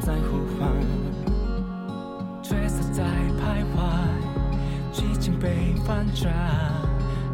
[0.00, 0.70] 在呼唤，
[2.42, 3.04] 角色在
[3.38, 3.76] 徘徊，
[4.92, 6.32] 剧情被反转，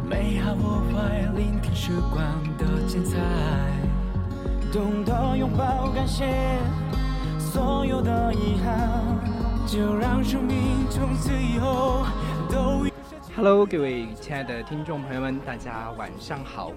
[0.03, 2.21] 美好或坏，聆听时光
[2.57, 3.17] 的精彩，
[4.71, 6.59] 懂得拥抱感谢
[7.39, 8.89] 所有的遗憾，
[9.65, 12.05] 就让生命从此以后
[12.49, 12.85] 都。
[13.35, 16.71] Hello，各位亲爱的听众朋友们，大家晚上好。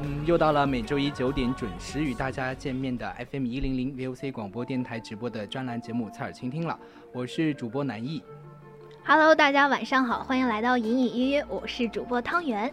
[0.00, 6.78] 嗯，又到了每周一九点准时与大家见面的 FM 一零零 VOC 广播电台直播的专栏节目《侧耳倾听》了。
[7.12, 8.22] 我是主播南艺。
[9.04, 12.72] Hello，大家晚上好，欢迎来到隐隐约约，我是主播汤圆。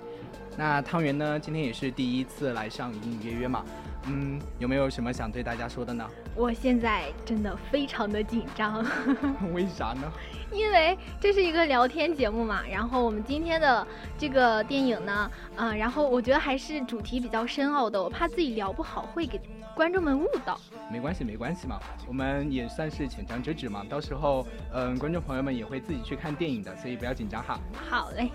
[0.55, 3.65] 那汤圆呢，今天也是第一次来上隐隐约约嘛？
[4.07, 6.07] 嗯，有没有什么想对大家说的呢？
[6.35, 8.85] 我现在真的非常的紧张。
[9.53, 10.11] 为啥呢？
[10.51, 13.85] 因为这是一个聊天节目嘛，然后我们今天的
[14.17, 19.41] 这个电影呢，嗯，然后我觉得还是主题比较深奥的，我怕自己聊不好会给
[19.75, 20.59] 观众们误导。
[20.91, 27.59] 没关系，没关系嘛，我们也算是浅尝辄止嘛，到时候嗯，观众朋友们也会自己去看电影的，所以不要紧张哈。
[27.89, 28.29] 好嘞。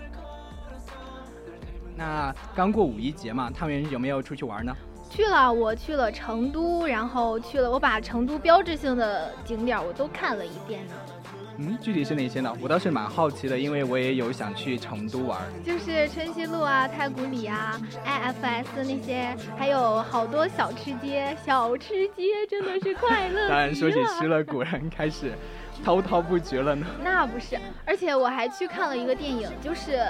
[1.95, 4.75] 那刚过五一节嘛，汤圆有没有出去玩呢？
[5.09, 10.93] 去了，我去了成都，然后去了，我把成都标志性的景点我都看了一遍呢。
[11.57, 12.51] 嗯，具体是哪些呢？
[12.61, 23.47] 我倒是蛮好奇的，因为我也有想去成都玩，就是春熙路啊、太古里啊、IFS 那些，还有好多小吃街，小吃街真的是快乐。
[23.49, 25.33] 当然，说起吃了，果然开始
[25.83, 26.85] 滔滔不绝了呢。
[27.03, 30.01] 那不是，而且我还去看了一个电影，就是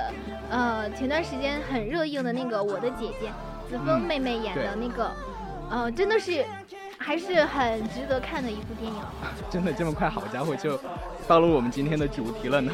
[0.50, 3.28] 呃前段时间很热映的那个《我的姐姐》。
[3.72, 5.10] 子枫妹妹演的那个，
[5.70, 6.46] 呃，真的是
[6.98, 9.00] 还是很值得看的一部电影。
[9.50, 10.10] 真的这么快？
[10.10, 10.78] 好家伙，就
[11.26, 12.70] 到了我们今天的主题了呢。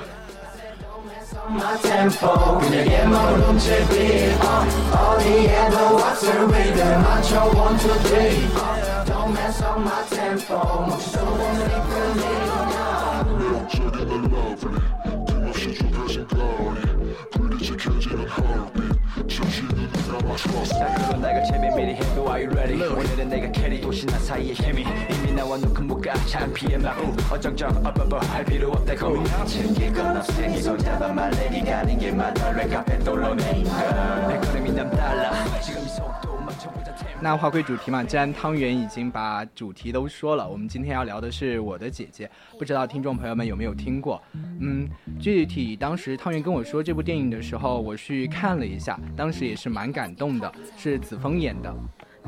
[14.59, 22.45] 끊없이 좁혀진 거리 불규칙해지는 허빛 잠시 눈을 감아줬어 난 그런 날과 재미 미리 해도 Are
[22.45, 22.77] you ready?
[22.77, 22.85] 네.
[22.87, 24.85] 오늘은 내가 캐리 도시나 사이의 케미.
[25.11, 26.13] 이미 나와 눈큰 못가.
[26.25, 30.45] 창피해 마구 어정쩡 어버버 할 필요 없다고 즐길 건 없어.
[30.45, 35.33] 이 손잡아 말레니 가는 길만 널 왜 카페 돌로네 내 걸음이 남달라.
[35.61, 36.05] 지금 이 손
[37.19, 42.29] 那话归主题嘛，既然汤圆已经把主题都说了，我们今天要聊的是我的姐姐，
[42.59, 44.21] 不知道听众朋友们有没有听过？
[44.33, 44.87] 嗯，
[45.19, 51.75] 具体当时汤圆跟我说这部电影的时候，我去看了一下，当时也是蛮感动的，是子枫演的。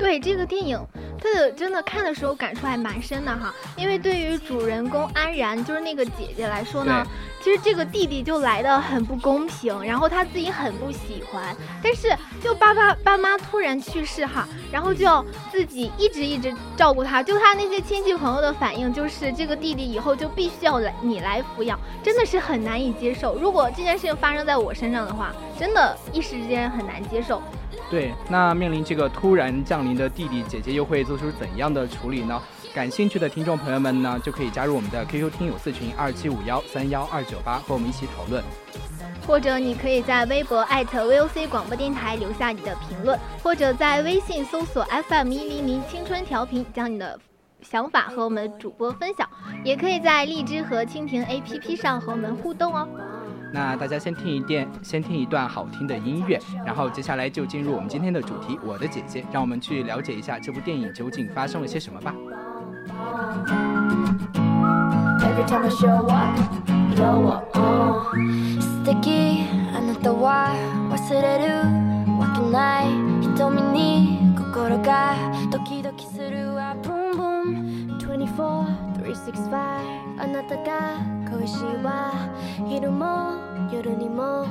[0.00, 0.82] 对这个电影，
[1.22, 7.06] 他的真的看的时候感触还蛮深的哈，因为对于主人公安然，就是那个姐姐来说呢，
[7.44, 12.08] 其实这个弟弟就来的很不公平，然后他自己很不喜欢，但是
[12.42, 15.22] 就爸爸爸妈突然去世哈，然后就要
[15.52, 23.36] 自己一直一直照顾他，就他那些亲戚朋友的反应就是这个弟弟以后就必须要来你来抚养，真的是很难以接受。
[23.36, 27.42] 如果这件事情发生在我身上的话，真的一时之间很难接受。
[27.90, 32.40] 对，那面临这个突然降临的弟弟，姐姐又会做出怎样的处理呢？
[32.72, 38.44] 感兴趣的听众朋友们呢，就可以加入我们的 QQ 听友四群二七五幺三幺二九八，和我们一起讨论。
[39.26, 47.18] 或者你可以在微博 @VOC 广播电台留下你的评论，或者在微信搜索 FM 一零零青春调频，将你的
[47.60, 49.28] 想法和我们主播分享。
[49.64, 52.88] 也可以在荔枝和蜻蜓 APP 上和我们互动哦。
[53.52, 62.14] 那大家先听一遍，先听一段好听的音乐，然后接下来就进入我们今天的主题——我的姐姐，让我们去了解一下这部电影究竟发生了些什么吧。
[80.19, 80.99] あなたが
[81.29, 82.13] 恋しいわ
[82.67, 84.45] 昼も夜にも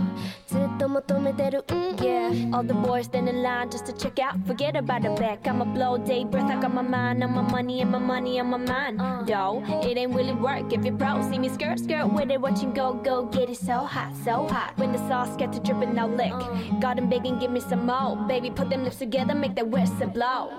[0.46, 5.10] ずっと求めてる Yeah All the boys stand in line just to check out Forget about the
[5.10, 8.40] back I'ma blow day breath I got my mind on my money and my money
[8.40, 9.22] on my mind uh.
[9.26, 12.72] Though it ain't really work if you're pro See me skirt skirt with it watching
[12.72, 16.08] go go get it so hot so hot When the sauce get to dripping now
[16.08, 16.32] lick
[16.81, 20.08] Got them begging give me some more Baby put them lips together make that whistle
[20.08, 20.50] blow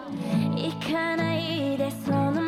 [0.55, 2.38] 行かないでその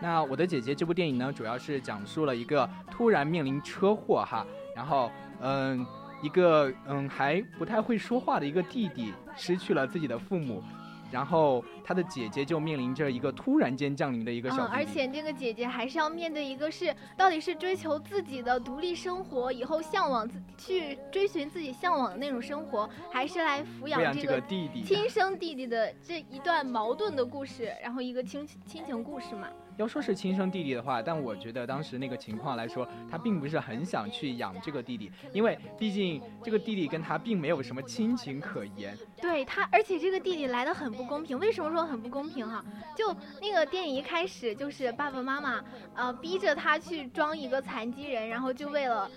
[0.00, 4.46] 那我的姐姐这部电影呢，主要是讲述了一个突然面临车祸哈，
[4.76, 5.84] 然后嗯。
[6.22, 10.62] 一个嗯还不太会说话的一个弟弟失去了自己的父母，
[11.10, 29.48] 然后他的姐姐就面临着一个突然间降临的一个小，而且这个姐姐还是要面对一个是到底是追求自己的独立生活，以后向往自去追寻自己向往的那种生活，还是来抚养这个弟弟亲生弟弟的这一段矛盾的故事，然后一个亲亲情故事嘛。
[29.76, 38.96] 要说是亲生弟弟的话，但我觉得当时那个情况来说，他并不是很想去养这个弟弟，因为毕竟这个弟弟跟他并没有什么亲情可言。
[39.20, 41.36] 对他，而且这个弟弟来的很不公平。
[41.40, 42.64] 为什么说很不公平哈？
[42.96, 45.62] 就那个电影一开始就是爸爸妈妈
[45.94, 49.10] 呃逼着他去装一个残疾人，然后就为了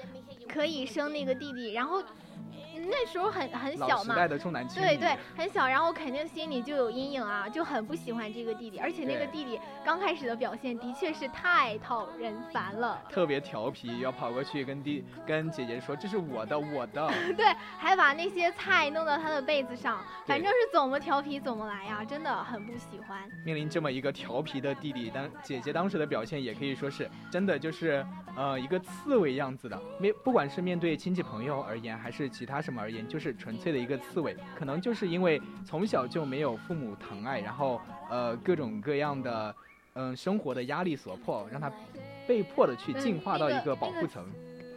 [0.50, 2.04] 可以生那个弟弟，然后。
[2.78, 4.16] 那时候很很小嘛，
[4.82, 17.46] 对对，很小，然后肯定心里就有阴影啊，就很不喜欢这个弟弟，而且那个弟弟刚开始的表现的确是太讨人烦了，特别调皮，要跑过去跟弟跟姐姐说这是我的我的， 对，
[17.78, 23.18] 还把那些菜弄到他的被子上，反正是怎么调皮怎么来呀，真的很不喜欢。
[23.46, 32.58] 面临这么一个调皮的弟弟，当姐姐当时的表现也可以说是真的就是呃一个刺猬样子的，面不管是面对亲戚朋友而言，还是其他。
[32.68, 37.80] 什么而言，就是纯粹的一个刺猬，可能就是因为从小就没有父母疼爱，然后
[38.10, 39.56] 呃各种各样的
[39.94, 41.72] 嗯生活的压力所迫，让它
[42.28, 44.26] 被迫的去进化到一个保护层。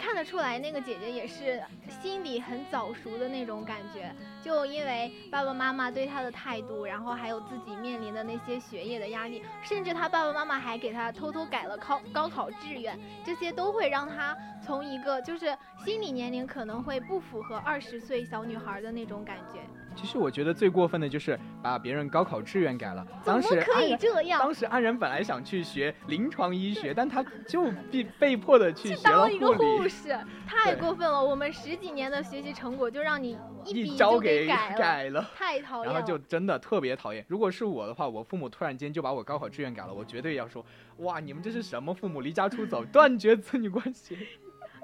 [0.00, 1.62] 看得出来，那个姐姐也是
[2.00, 4.10] 心里很早熟的那种感觉。
[4.42, 15.54] 就因为爸爸妈妈对她的态度，然后还有自己面临的那些学业的压力，甚至她爸爸妈妈还给她偷偷改了考高考志愿，这些都会让她从一个就是
[15.84, 19.60] 心理年龄可能会不符合二十岁小女孩的那种感觉。
[19.96, 23.06] 其实我觉得最过分的就是把别人高考志愿改了。
[23.24, 24.40] 当时可以这样？
[24.40, 31.22] 当时安然本来想去学临床医学，但他就被被迫的去学了护士，太过分了！
[31.22, 35.92] 我们十几年的学习成果就让你一笔就给改了，太讨厌。
[35.92, 37.24] 然后就真的特别讨厌。
[37.28, 40.64] 如果是我的话，我父母突然间就把我高考志愿改了，我绝对要说：
[40.98, 42.20] 哇，你们这是什么父母？
[42.20, 44.16] 离家出走，断绝子女关系。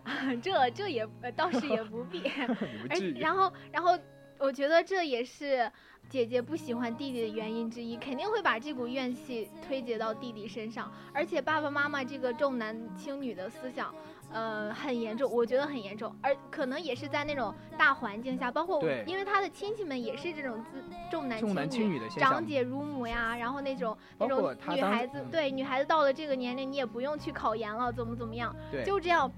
[0.42, 2.22] 这这也倒是也不必。
[2.90, 3.98] 而然后然后。
[4.38, 5.70] 我觉得这也是
[6.08, 10.92] 姐姐不喜欢弟弟的原因之一，肯定会把这股怨气推结到弟弟身上。
[11.12, 13.92] 而且爸爸妈妈这个重男轻女的思想，
[14.30, 16.14] 呃，很严重，我觉得很严重。
[16.22, 29.30] 而可能也是在那种大环境下，包括因为他的亲戚们也是这种自重男轻女的长姐如母呀，然后那种那种女孩子，对女孩子到了这个年龄，你也不用去考研了，怎么怎么样，就这样。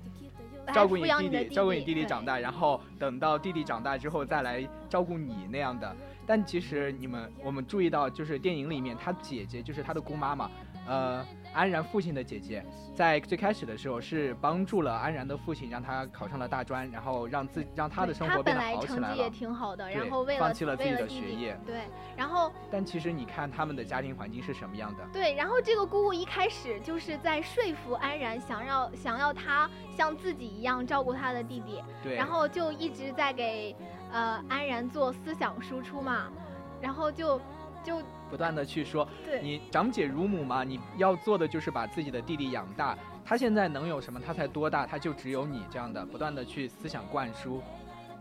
[0.72, 5.94] 照顾你弟弟，照顾你弟弟长大，然后等到弟弟长大之后再来照顾你那样的。
[6.26, 10.50] 但其实你们，我们注意到，就是电影里面他姐姐，就是他的姑妈嘛，
[10.88, 12.64] 呃，安然父亲的姐姐，
[12.94, 19.06] 在最开始的时候是帮助了安然的父亲，让他考上了大专，然后让自让他的生活变得好起来了。
[19.08, 21.60] 成绩也挺好的，然后为了放弃了自己的学业。
[21.66, 21.82] 对，
[22.16, 25.04] 然后但其实你看他们的家庭环境是什么样的？
[25.12, 33.76] 对，然后这个姑姑一开始就是在说服安然，想要想要他像自己一样照顾他的弟弟，对，然后就一直在给。
[34.10, 36.32] 呃，安然做思想输出嘛，
[36.80, 37.38] 然后就
[37.84, 44.20] 就不断的去说，对你长姐如母嘛，你要做的就是把自己的弟弟养大，他现在能有什么？
[44.20, 44.86] 他才多大？
[44.86, 47.62] 他就只有你这样的，不断的去思想灌输。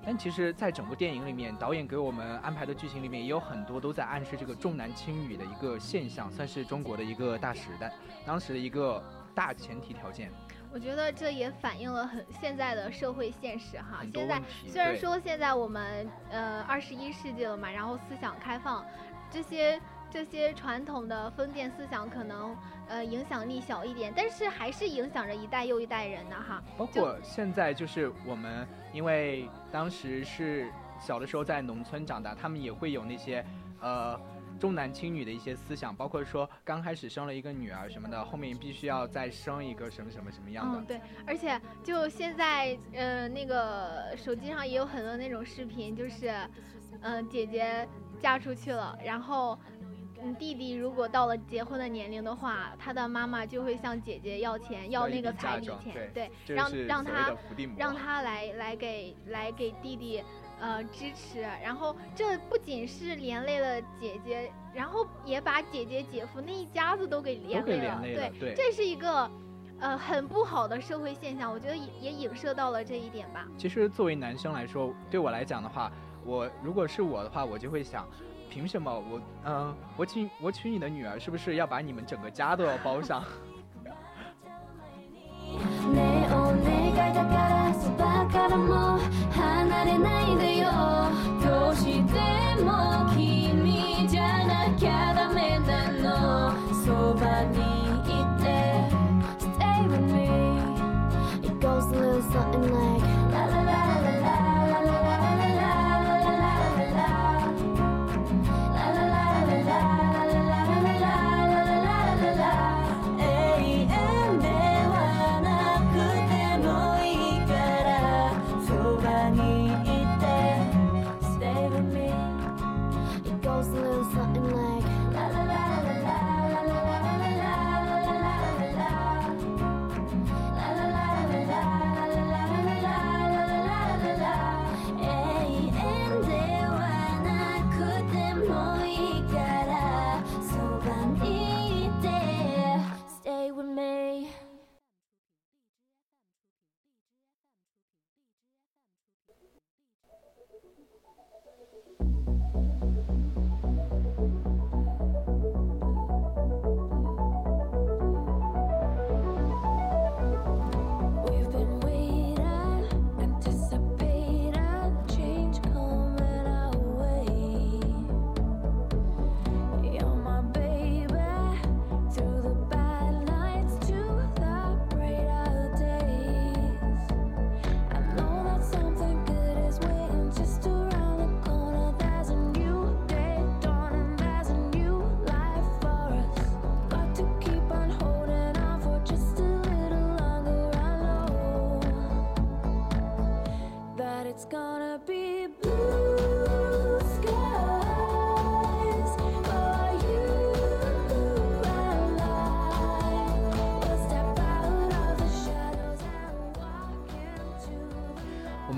[0.06, 7.92] 但其实，在整部电影里面，导演给我们安排的剧情里面，也有很多都在暗示这个重男轻女的一个现象，算是中国的一个大时代，
[8.26, 9.04] 当时的一个
[9.36, 10.32] 大前提条件。
[10.72, 14.00] 我觉得这也反映了很现在的社会现实哈。
[14.14, 18.86] 现在虽然说现在我们呃二十一世纪了嘛，然后思想开放，
[19.30, 19.78] 这些
[20.10, 22.56] 这些传统的封建思想可能
[22.88, 26.64] 呃影响力小一点，但是还是影响着一代又一代人的哈。
[26.78, 33.46] 包括现在就是我们，因为当时是小的时候在农村长大，他们也会有那些
[33.82, 34.20] 呃
[34.60, 40.80] 重男轻女的一些思想，包括说刚开始生了一个女儿什么的，后面必须要再生一个什么什么什么样的。
[40.80, 46.34] 嗯，对，而且就现在，呃，那个手机上也有很多那种视频，就是，
[47.02, 47.88] 嗯、姐姐
[48.20, 49.60] 嫁出去了，然后，
[50.22, 57.36] 嗯，弟弟如果到了结婚的年龄的话，他的妈妈就会向姐姐要钱，要那个彩礼钱，对对，让让他
[57.78, 60.24] 让他来来给来给弟弟。
[60.60, 68.00] 呃，支持，然后这不仅是连累了姐姐，然后也把姐姐、姐夫那一家子都给连累了。
[68.02, 69.30] 连累了对这是一个
[69.80, 73.48] 呃很不好的社会现象，我觉得也也影射到了这一点吧。
[73.56, 75.92] 其实作为男生来说，对我来讲的话，
[76.26, 78.08] 我如果是我的话，我就会想，
[78.50, 83.24] 凭什么我嗯、我娶我娶你的女儿，是不是要把你们整个家都要包上？
[85.94, 86.28] ねえ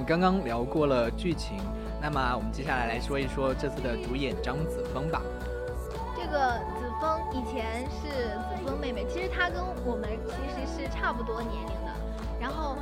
[0.09, 1.59] 刚刚聊过了剧情，
[2.01, 5.21] 那么我们接下来来说一说这次的主演张子枫吧。
[6.17, 8.09] 这个子枫以前是
[8.49, 11.93] 子枫妹妹，其实她跟我们其实是差不多年龄的。
[12.41, 12.75] 然后，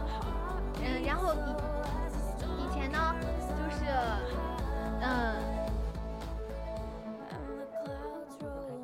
[0.82, 2.98] 嗯，然后以以前呢，
[3.42, 3.84] 就是，
[5.02, 5.36] 嗯，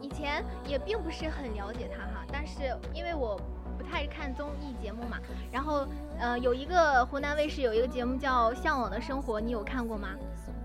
[0.01, 3.39] 以前也并不是很了解她哈，但是因为我
[3.77, 5.17] 不太看综艺节目嘛，
[5.51, 5.87] 然后，
[6.19, 10.09] 呃，有一个湖南卫视有一个节目叫《向往的生活》，你有看过吗？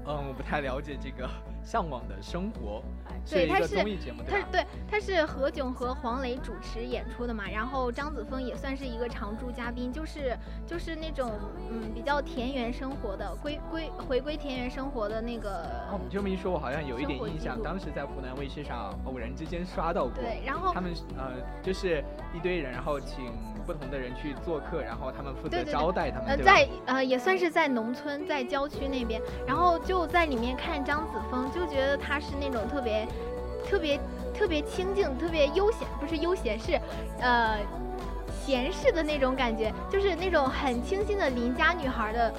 [0.06, 1.26] 嗯，我不太了解这个
[1.68, 2.82] 《向往的生活》，
[3.30, 4.48] 对，它是一个综艺节目对吧？
[4.50, 10.34] 它是对，它是何炅和黄磊主持演出的嘛，然后张子枫也算是一个常驻嘉宾，就是
[10.66, 11.30] 就是那种
[11.70, 15.64] 嗯比较田园生活的，归归回归田园生活的那个。
[15.92, 20.14] 哦，你这么一说，我好像有一点印象，当时在湖南卫视上偶然之间刷到过。
[20.14, 22.02] 对，然后他们呃就是
[22.34, 23.30] 一堆人，然后请
[23.66, 26.36] 不同的人去做客，然后他们负责招待他们，呃？
[26.38, 33.06] 在呃也算是在农村，在郊区那边，然后就在里面看张子枫，就就觉得她是那种特别
[33.68, 33.98] 特别
[34.32, 36.80] 特别清静、特别悠闲，不是悠闲，是
[37.20, 37.58] 呃
[38.46, 42.32] 闲适的那种感觉，就是那种很清新的邻家女孩的，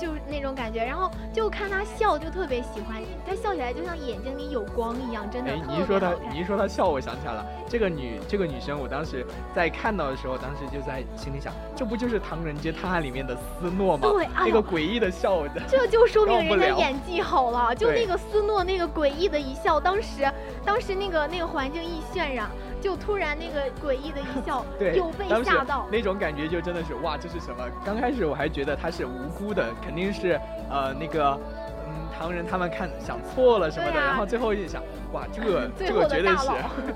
[0.00, 5.52] 就是那种感觉，然后就看他笑就特别喜欢，他笑起来就像眼睛里有光一样，真的。
[5.52, 14.08] 哎，你一说他，你一说他笑，我想起来了，这个女这个女生，我当时在看到的时候，当时就在心里想，这不就是《唐人街探案》里面的斯诺吗？
[14.08, 20.26] 对，那个诡异的笑的，这就说明人家演技好了，就那个斯诺那个诡异的一笑，当时
[20.64, 22.48] 当时那个那个环境一渲染。
[22.80, 27.64] 就突然那个诡异的一笑， 对，有被吓到，那种感觉就真的是哇，这是什么？
[27.84, 31.38] 刚开始我还觉得他是无辜的，肯定是呃那个
[31.86, 34.82] 嗯唐人他们看想错了什么的，然后最后一想，
[35.12, 36.46] 哇，这个 这个绝对是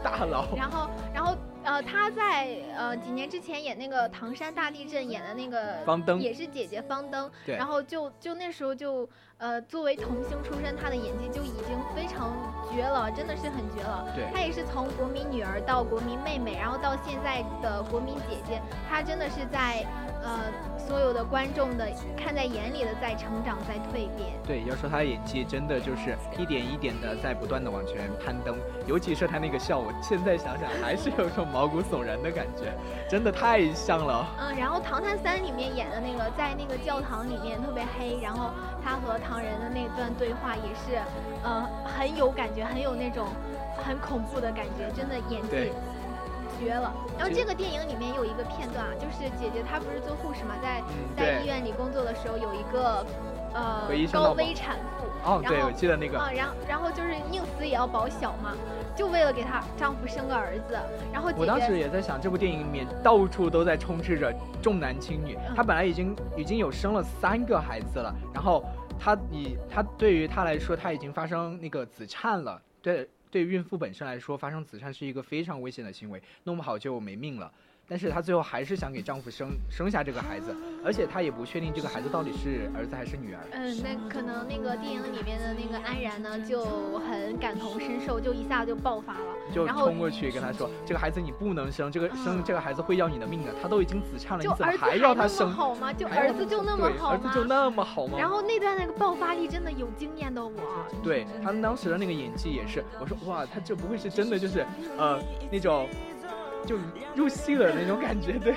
[0.02, 0.44] 大佬。
[0.56, 1.36] 然后然后
[1.74, 9.08] 呃她在呃几年之前演那个唐山大地震演的那个方登，也是姐姐方登，对，然后就就那时候就。
[9.36, 12.32] 呃，作为童星出身，她的演技就已经非常
[12.72, 14.06] 绝了，真的是很绝了。
[14.14, 19.84] 对，她也是从国民女儿到国民妹妹，然后到现在的国民姐姐，她真的是在
[20.24, 20.40] 呃
[20.78, 24.30] 所有的观众的看在眼里的在成长，在蜕变。
[24.46, 32.72] 对，要说他的演技，真的就是一点一点的在不断的往前攀登，尤其是他那个笑，我现在想想还是有种毛骨悚然的感觉，
[33.08, 34.26] 真的太像了。
[34.38, 38.50] 嗯，然后《唐探三》里面演的那个，在那个教堂里面特别黑，然后
[38.82, 39.14] 他和。
[39.26, 41.00] 唐人的那段对话也是，
[41.44, 43.28] 呃，很有感觉，很有那种
[43.76, 45.72] 很恐怖的感觉，真的演技
[46.60, 46.92] 绝了。
[47.18, 50.82] 然后这个电影里面有一个片段啊，就是姐姐她不是做护士嘛，在
[51.16, 53.04] 在医院里工作的时候，有一个
[53.54, 55.04] 呃高危产妇。
[55.24, 56.18] 哦，对，我记得那个。
[56.18, 58.52] 啊，然后然后就是宁死也要保小嘛，
[58.94, 60.76] 就为了给她丈夫生个儿子。
[61.12, 65.38] 然后我当时也在想，这部电影里面到处都在充斥着重男轻女。
[65.56, 68.64] 她本来已经已经有生了三个孩子了，然后。
[68.96, 72.62] 她以她对于她来说，她已经发生那个子颤了。
[72.80, 77.52] 对，对孕妇本身来说，发生子善是一个非常危险的行为，弄不好就没命了。
[77.86, 83.40] 但是她最后还是想给丈夫生生下这个孩子，而且她也不确定这个孩子到底是儿子还是女儿。
[83.52, 86.64] 嗯，那可能那个电影里面的那个安然呢就
[87.00, 93.54] 很感同身受，就一下就爆发了，就冲过去跟他说：“这个孩子你不能生，这个生这个孩子会要你的命的。
[93.62, 95.50] 他都已经子痉了，你怎么还要他生？
[95.50, 95.92] 好吗？
[95.92, 97.18] 就儿子就那么好吗？
[97.18, 98.18] 儿子就那么好吗？
[98.18, 100.52] 然后那段那个爆发力真的有惊艳到我。
[101.02, 104.64] 对他当时的那个演技也是，我说哇，他这不会是真的就是
[104.96, 105.20] 呃
[105.52, 105.86] 那种。
[106.64, 106.76] 就
[107.14, 108.54] 入戏了那种感觉，对，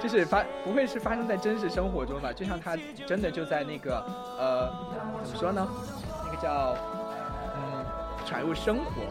[0.00, 2.76] 就是发不会是发生在真实生活中吧，就像他
[3.06, 4.04] 真的就在那个
[4.38, 4.68] 呃
[5.24, 5.66] 怎么说呢，
[6.24, 6.76] 那个叫
[7.56, 7.84] 嗯
[8.26, 9.02] 传入生活。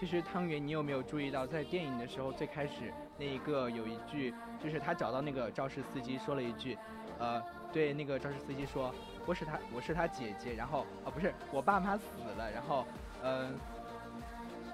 [0.00, 6.78] 其实汤圆，你有没有注意到，在电影的时候最开始那一个有一句，就是他找到那个肇事司机说了一句，
[7.18, 7.38] 呃，
[7.70, 8.94] 对那个肇事司机说，
[9.26, 12.02] 我是他，我是他姐姐，然后啊不是我爸妈死
[12.38, 12.86] 了，然后
[13.22, 13.54] 嗯，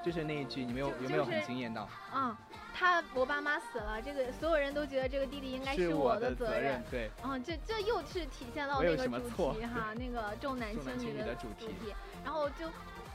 [0.05, 1.89] 就是那一句，你没有有没有很惊艳到？
[2.15, 2.37] 嗯，
[2.73, 11.75] 他我爸妈死了，这个所有人都觉得这个弟弟应该是我的责任，对，嗯，这这又是体现到那个主题哈，那个重男轻女的主题，
[12.25, 12.71] 然后就。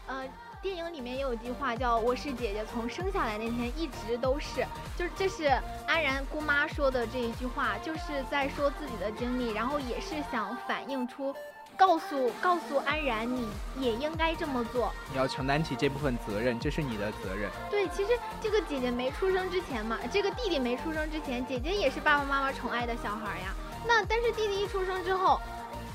[0.07, 0.27] 呃，
[0.61, 4.63] 电影里面也有一句话叫“我是姐姐，从生下来那天一直都是”，
[4.95, 5.45] 就是这是
[5.87, 11.35] 安然姑妈说的这一句话，就是在说自己的经历，然后也是想反映出。
[11.75, 13.47] 告诉告诉安然，你
[13.79, 14.93] 也应该这么做。
[15.11, 17.49] 你要承担起这部分责任，这是你的责任。
[17.71, 23.47] 对，其实这个姐姐没出生之前嘛，这个弟弟没出生之前，姐姐也是爸爸妈妈宠爱的小孩呀。
[23.87, 25.41] 那但是弟弟一出生之后，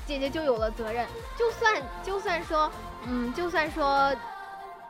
[0.05, 1.07] 姐姐就有了责任。
[1.37, 2.69] 就算就算说，
[3.05, 4.13] 嗯，就算说，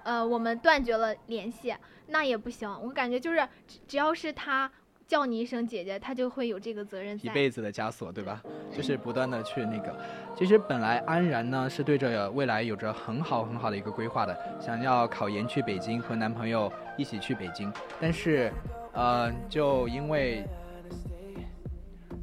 [0.08, 1.76] 呃，我们断绝了联系，
[2.08, 2.70] 那也不行。
[2.82, 4.72] 我感觉就是只只要是他。
[5.08, 8.44] 叫你一声姐姐，他就会有这个责任，一辈子的枷锁，对吧？
[8.76, 9.96] 就是不断的去那个。
[10.36, 18.52] 其实本来安然呢是对着未来有着很好很好的一个规划的，想要考研去北京和男朋友一起去北京，但是，
[18.92, 20.44] 呃，就因为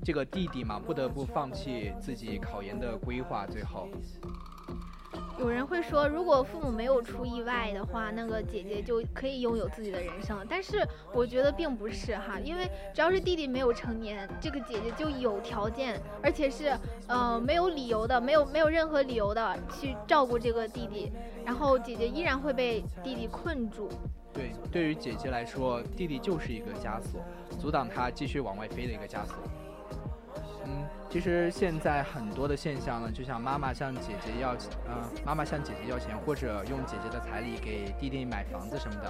[0.04, 3.88] 这个弟弟嘛，不得不放弃自己考研的规划，最后。
[5.38, 10.46] 有人会说，如果父母没有出意外的话，那个姐姐就可以拥有自己的人生。
[10.48, 21.10] 但是我觉得并不是哈，因为只要是弟弟没有成年，这个姐姐就有条件，而且是呃没有理由的，没有没有任何理由的去照顾这个弟弟，
[21.44, 23.88] 然后姐姐依然会被弟弟困住。
[24.32, 27.20] 对，对于姐姐来说，弟弟就是一个枷锁，
[27.60, 29.36] 阻挡她继续往外飞的一个枷锁。
[30.64, 30.84] 嗯，
[31.14, 34.53] 其实现在很多的现象呢，就像妈妈向姐姐要，
[34.88, 39.09] 嗯，妈妈向姐姐要钱，或者用姐姐的彩礼给弟弟买房子什么的。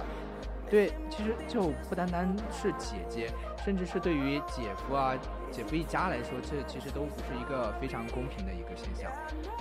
[0.69, 3.31] 对，其实就不单单是姐姐，
[3.65, 5.15] 甚至是对于姐夫啊、
[5.49, 9.11] 姐夫一家来说，这其实都不是一个非常公平的一个现象。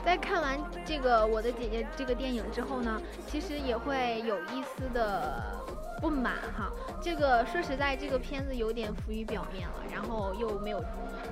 [0.05, 5.65] 在看完这个《我的姐姐》这个电影之后呢，其实也会有一丝的。
[6.01, 10.85] 不满哈，这个说实在，这个片子有点浮于表面了，然后又没有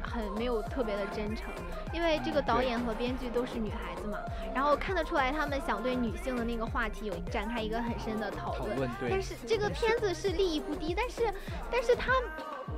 [0.03, 1.50] 很没有特别的真诚，
[1.92, 4.18] 因为这个导演和编剧都是女孩子嘛，
[4.54, 11.22] 然后看得出来他们想对女性的那个话题有展开一个很深的讨论，但是这个片子是利益不低，但是
[11.70, 12.12] 但是他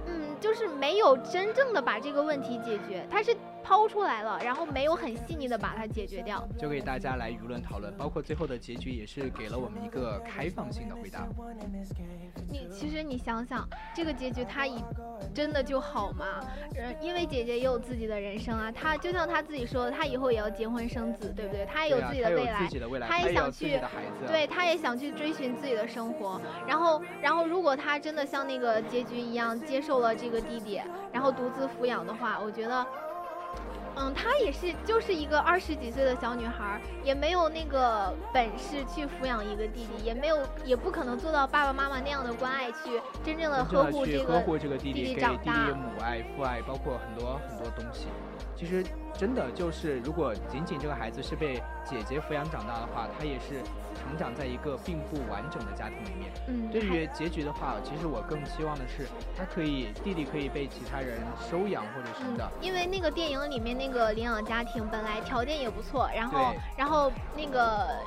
[0.06, 3.36] 嗯就是没有真正的把这个问题解决，他是。
[3.66, 11.26] 抛出来了，然后没有很细腻的把它解决掉，就给大家来舆论讨论，包括最后的结局也是给了我们一个开放性的回答。
[12.52, 13.66] 你其实你想想，
[13.96, 14.84] 这个结局他以
[15.34, 16.46] 真的就好吗？
[16.76, 21.64] 嗯，因为姐姐也有自己的人生啊，她就像她自己说的，她以后也要结婚生子，对不对？
[21.64, 23.80] 她也有自己的未来，她也想去，
[24.26, 26.38] 对，她也想去追寻自己的生活。
[26.68, 30.80] 然后，然后如果她真的像那个结局一样接受了这个弟弟，
[31.12, 32.86] 然后独自抚养的话，我觉得。
[33.96, 44.04] 嗯，她也是，就是一个二十几岁的小女孩，也没有那个本事去抚养一个弟弟，也没有，也不可能做到爸爸妈妈那样的关爱，去真正的呵护
[44.58, 45.52] 这个弟弟长大。
[45.52, 48.08] 弟弟母爱、父爱，包括很多很多东西。
[48.56, 48.84] 其实
[49.16, 53.62] 真的就是，如果仅仅这个孩子是被姐姐抚养长大的话，他也是。
[54.04, 56.30] 成长在一个并不完整的家庭里面。
[56.48, 61.18] 嗯，对于结局的话，其实我更希望的是，他可以弟弟可以被其他人
[61.50, 62.48] 收养或者什么的。
[62.60, 67.98] 因为那个电影里面那个领养家庭本来条件也不错，然后然后那个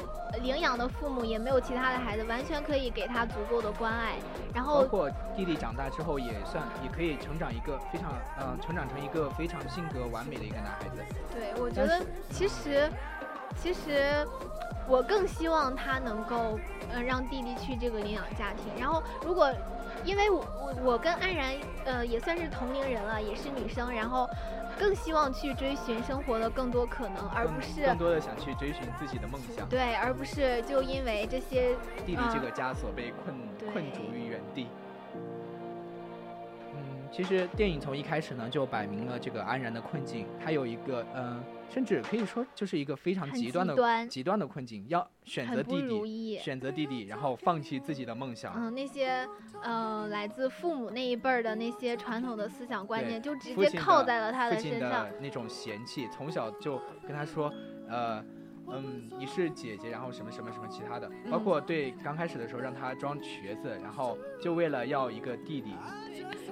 [0.42, 4.16] 领养的父母也没有其他的孩子，完全可以给他足够的关爱。
[4.54, 11.04] 然后包括弟弟长大之后也算也可以成长一个非常嗯成长成一个非常性格完美的一个男孩子。
[11.34, 12.90] 对，我觉得其实
[13.62, 14.26] 其实。
[14.90, 16.58] 我更希望他能够，
[16.94, 18.72] 呃，让弟弟去这个领养家庭。
[18.80, 19.54] 然后，如果，
[20.06, 20.46] 因为我
[20.82, 24.30] 我跟安然，呃，也算是同龄人了，也是女生，然后
[24.80, 29.68] 更希望去追寻生活的更多可能，而不是更多的想去追寻自己的梦想。
[29.68, 33.36] 对，而不是就因为这些弟弟这个枷锁被困
[33.74, 34.68] 困住于原地。
[36.74, 36.80] 嗯，
[37.12, 41.44] 其实电影从一开始呢就摆明了这个安然的困境，他有一个嗯。
[41.70, 48.54] 甚至可以说，就是一个非常极端的极端的困境，要选择弟弟，选择弟弟， 然后放弃自己的梦想。
[48.56, 49.28] 嗯，那些
[49.62, 55.08] 呃来自父母那一辈儿的那些传统的思想观念，就直接靠在了他的身上。
[55.22, 57.54] 那种嫌弃，从小就跟他说，
[57.90, 58.24] 呃。
[58.70, 65.72] 嗯，你是姐姐，然后什么什么什么其他的，包括对刚开始的时候让他装瘸子，然后就为了要一个弟弟。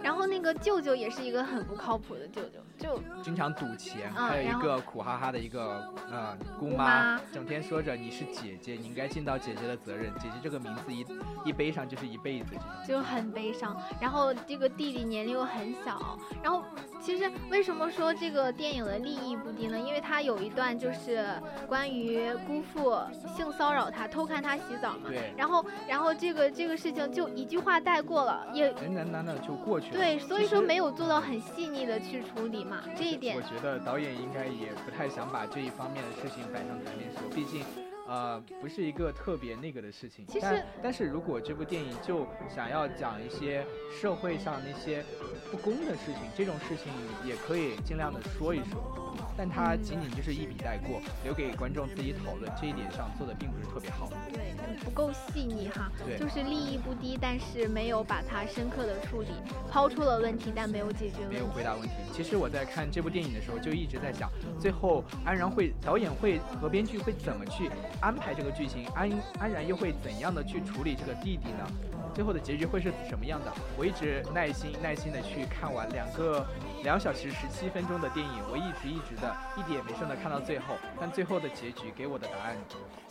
[0.01, 10.13] 然后那个舅舅也是一个很不靠谱的舅舅，就经常赌钱，还有一个苦哈哈的一个呃姑妈，整天说着你是姐姐，你应该尽到姐姐的责任。
[10.19, 11.05] 姐姐这个名字一
[11.43, 12.55] 一背上就是一辈子，
[12.87, 13.75] 就很悲伤。
[13.99, 16.63] 然后这个弟弟年龄又很小，然后
[17.01, 19.79] 其实为什么说这个电影的利益不低呢？
[19.79, 21.25] 因为它有一段就是
[21.67, 22.35] 关于。
[22.45, 22.95] 姑父
[23.35, 25.07] 性骚扰他，偷看他洗澡嘛？
[25.07, 25.33] 对。
[25.37, 29.97] 然后，然后这个这个事情就一句话带过了，也简简单单的就过去了。
[29.97, 33.35] 对，所以说没有做到很细腻的去处理嘛，这一点。
[33.35, 37.63] 我觉得导演应该也不太想把这一方面的事情摆上台面说，毕竟，
[38.07, 40.25] 呃，不是一个特别那个的事情。
[40.27, 43.65] 其实但但是如果这部电影就想要讲一些
[43.99, 45.03] 社会上那些
[45.51, 46.91] 不公的事情，这种事情
[47.27, 49.15] 也可以尽量的说一说。
[49.37, 54.09] 但它仅仅就是一笔带过，留给观众自己讨论，这一点上做的并不是特别好。
[54.31, 59.27] 对，不够细腻哈，对就是利益不低，但是没有把它深刻的处理，
[59.69, 61.47] 抛出了问题，但没有解决问没有。
[61.47, 61.95] 回答问题。
[62.13, 67.69] 其实我在看这部电影的时候，就一直在想，最后安然会导演会和编剧会怎么去
[68.01, 71.67] 安排这个剧情，安安然又会怎样的去处理这个弟弟呢？
[72.13, 73.51] 最后的结局会是什么样的？
[73.77, 76.45] 我一直耐心耐心的去看完两个
[76.81, 82.55] 两小时十七分钟的电影，我一直一直的一点没剩的看到最后，但最后的结局给我的答案，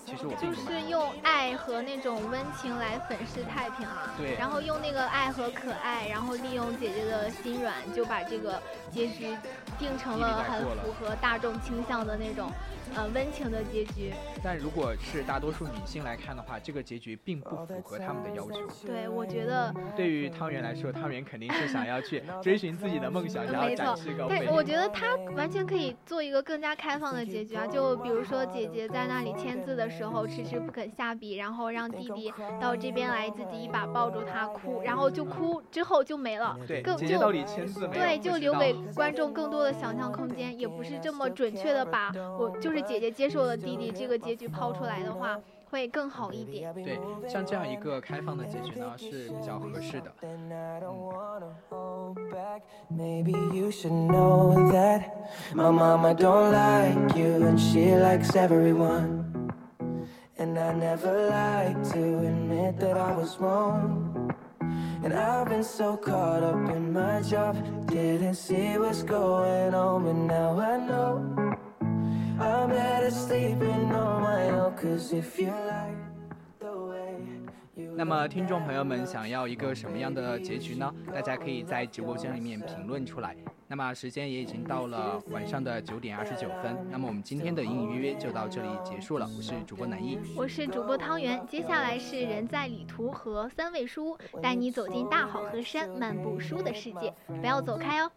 [0.06, 0.56] 其实我并就。
[0.64, 8.58] 是用爱和那种温情来粉饰太平啊，对然后用那个爱和可爱，然后利用姐姐的心软，就把这个
[8.90, 9.36] 结局
[9.78, 12.50] 定成了很符合大众倾向的那种，
[12.94, 14.12] 呃温情的结局。
[14.42, 18.60] 但如果是大多数女性来看的话，这个结局并不符合他们的要求。
[18.86, 24.44] 对，我觉得对于汤圆来说，汤圆肯定是想要去 追寻自己的梦想，想要没错展示高飞。
[24.46, 38.02] 但我觉得他完全可以做一个更加开放的结局啊，就比如说姐姐在那里签字的时候迟迟不肯下笔，然后让弟弟到这边来，自己一把抱住他哭，然后就哭之后就没了，对更就姐姐到底签字没有？
[38.04, 45.38] 对，就留给观众更多的想象空间，也不是这么准确的把我就是姐姐接受了弟弟这个结局抛出来的话，
[45.70, 46.72] 会更好一点。
[46.74, 50.12] 对，像这样一个开放的结局呢是比较合适的。
[50.20, 50.50] then
[72.36, 75.94] I'm better sleeping on my own, cause if you like
[76.58, 77.14] the way
[77.76, 80.92] you 那么，听众朋友们想要一个什么样的结局呢？
[81.12, 83.36] 大家可以在直播间里面评论出来。
[83.68, 89.28] 那么时间也已经到了晚上的九点二十九分，那么我们今天的隐隐约约就到这里结束了。
[89.36, 98.10] 我是主播南艺，我是主播汤圆，接下来是人在旅途和三味书屋，带你走进大好河山，漫步书的世界，不要走开哦。